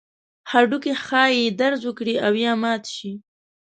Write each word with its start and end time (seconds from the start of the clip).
هډوکي 0.51 0.93
ښایي 1.05 1.45
درز 1.59 1.81
وکړي 1.85 2.15
او 2.25 2.31
یا 2.43 2.53
مات 2.63 2.83
شي. 2.95 3.11